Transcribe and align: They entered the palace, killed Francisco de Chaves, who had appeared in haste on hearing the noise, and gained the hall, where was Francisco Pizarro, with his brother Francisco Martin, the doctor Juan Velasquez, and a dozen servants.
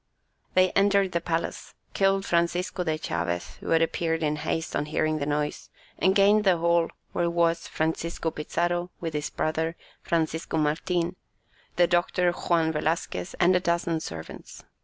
They 0.55 0.71
entered 0.71 1.11
the 1.11 1.21
palace, 1.21 1.75
killed 1.93 2.25
Francisco 2.25 2.83
de 2.83 2.97
Chaves, 2.97 3.57
who 3.57 3.69
had 3.69 3.83
appeared 3.83 4.23
in 4.23 4.37
haste 4.37 4.75
on 4.75 4.85
hearing 4.87 5.19
the 5.19 5.27
noise, 5.27 5.69
and 5.99 6.15
gained 6.15 6.43
the 6.43 6.57
hall, 6.57 6.89
where 7.11 7.29
was 7.29 7.67
Francisco 7.67 8.31
Pizarro, 8.31 8.89
with 8.99 9.13
his 9.13 9.29
brother 9.29 9.75
Francisco 10.01 10.57
Martin, 10.57 11.17
the 11.75 11.85
doctor 11.85 12.31
Juan 12.31 12.71
Velasquez, 12.71 13.35
and 13.39 13.55
a 13.55 13.59
dozen 13.59 13.99
servants. 13.99 14.63